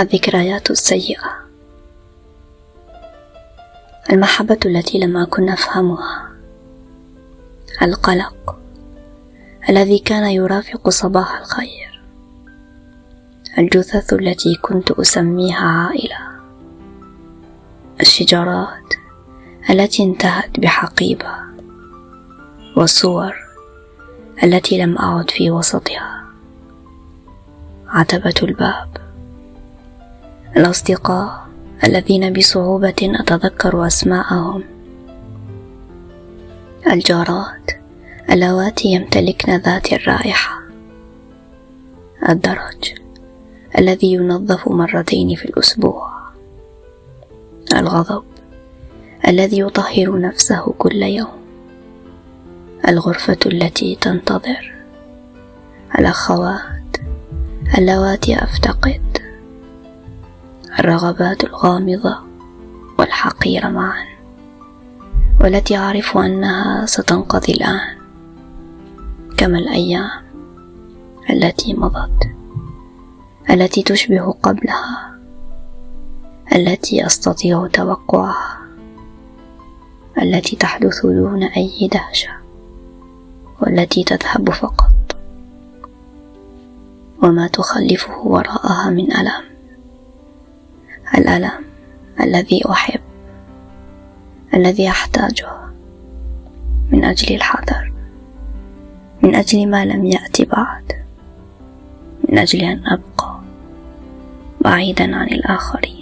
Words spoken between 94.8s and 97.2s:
أحتاجه من